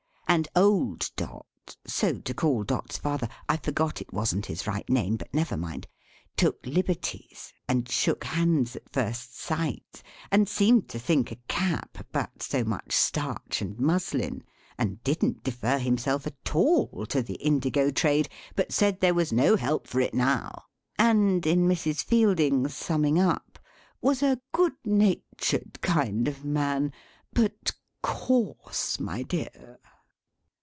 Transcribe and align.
And 0.31 0.47
old 0.55 1.11
Dot: 1.17 1.75
so 1.85 2.19
to 2.21 2.33
call 2.33 2.63
Dot's 2.63 2.97
father; 2.97 3.27
I 3.49 3.57
forgot 3.57 3.99
it 3.99 4.13
wasn't 4.13 4.45
his 4.45 4.65
right 4.65 4.87
name, 4.89 5.17
but 5.17 5.33
never 5.33 5.57
mind: 5.57 5.87
took 6.37 6.65
liberties, 6.65 7.51
and 7.67 7.89
shook 7.91 8.23
hands 8.23 8.77
at 8.77 8.89
first 8.93 9.37
sight, 9.37 10.01
and 10.31 10.47
seemed 10.47 10.87
to 10.87 10.97
think 10.99 11.33
a 11.33 11.39
cap 11.49 12.07
but 12.13 12.41
so 12.41 12.63
much 12.63 12.93
starch 12.93 13.61
and 13.61 13.77
muslin, 13.77 14.45
and 14.77 15.03
didn't 15.03 15.43
defer 15.43 15.77
himself 15.77 16.25
at 16.25 16.55
all 16.55 17.05
to 17.07 17.21
the 17.21 17.35
Indigo 17.35 17.89
trade, 17.91 18.29
but 18.55 18.71
said 18.71 19.01
there 19.01 19.13
was 19.13 19.33
no 19.33 19.57
help 19.57 19.85
for 19.85 19.99
it 19.99 20.13
now; 20.13 20.63
and, 20.97 21.45
in 21.45 21.67
Mrs. 21.67 22.05
Fielding's 22.05 22.73
summing 22.73 23.19
up, 23.19 23.59
was 24.01 24.23
a 24.23 24.39
good 24.53 24.77
natured 24.85 25.81
kind 25.81 26.29
of 26.29 26.45
man 26.45 26.93
but 27.33 27.73
coarse, 28.01 28.97
my 28.97 29.23
dear. 29.23 29.77